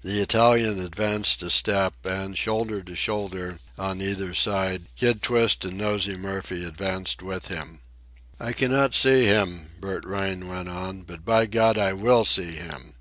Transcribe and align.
The 0.00 0.22
Italian 0.22 0.78
advanced 0.80 1.42
a 1.42 1.50
step, 1.50 1.92
and, 2.06 2.38
shoulder 2.38 2.82
to 2.84 2.96
shoulder, 2.96 3.58
on 3.76 4.00
either 4.00 4.32
side, 4.32 4.86
Kid 4.96 5.22
Twist 5.22 5.62
and 5.62 5.76
Nosey 5.76 6.16
Murphy 6.16 6.64
advanced 6.64 7.22
with 7.22 7.48
him. 7.48 7.80
"I 8.40 8.54
cannot 8.54 8.94
see 8.94 9.26
him," 9.26 9.72
Bert 9.78 10.06
Rhine 10.06 10.48
went 10.48 10.70
on; 10.70 11.02
"but 11.02 11.22
by 11.22 11.44
God 11.44 11.76
I 11.76 11.92
will 11.92 12.24
see 12.24 12.52
him!" 12.52 12.94